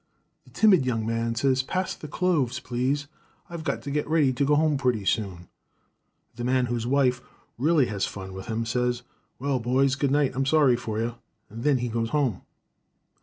The 0.45 0.49
timid 0.49 0.83
young 0.83 1.05
man 1.05 1.35
says, 1.35 1.61
'Pass 1.61 1.93
the 1.93 2.07
cloves, 2.07 2.59
please. 2.59 3.05
I've 3.51 3.63
got 3.63 3.83
to 3.83 3.91
get 3.91 4.09
ready 4.09 4.33
to 4.33 4.43
go 4.43 4.55
home 4.55 4.75
pretty 4.75 5.05
soon.' 5.05 5.47
The 6.37 6.43
man 6.43 6.65
whose 6.65 6.87
wife 6.87 7.21
really 7.59 7.85
has 7.85 8.07
fun 8.07 8.33
with 8.33 8.47
him 8.47 8.65
says, 8.65 9.03
'Well, 9.37 9.59
boys, 9.59 9.93
good 9.93 10.09
night. 10.09 10.31
I'm 10.33 10.47
sorry 10.47 10.75
for 10.75 10.97
you.' 10.97 11.17
Then 11.51 11.77
he 11.77 11.87
goes 11.87 12.09
home. 12.09 12.41